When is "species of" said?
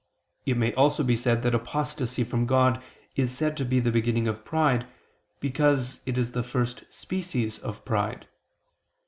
6.89-7.85